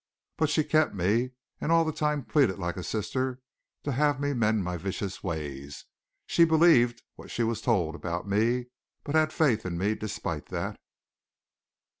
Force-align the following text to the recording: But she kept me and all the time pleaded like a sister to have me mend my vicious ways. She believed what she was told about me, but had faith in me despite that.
But 0.35 0.49
she 0.49 0.63
kept 0.63 0.95
me 0.95 1.33
and 1.59 1.71
all 1.71 1.85
the 1.85 1.91
time 1.91 2.25
pleaded 2.25 2.57
like 2.57 2.75
a 2.75 2.81
sister 2.81 3.39
to 3.83 3.91
have 3.91 4.19
me 4.19 4.33
mend 4.33 4.63
my 4.63 4.75
vicious 4.75 5.21
ways. 5.23 5.85
She 6.25 6.43
believed 6.43 7.03
what 7.17 7.29
she 7.29 7.43
was 7.43 7.61
told 7.61 7.93
about 7.93 8.27
me, 8.27 8.69
but 9.03 9.13
had 9.13 9.31
faith 9.31 9.63
in 9.63 9.77
me 9.77 9.93
despite 9.93 10.47
that. 10.47 10.79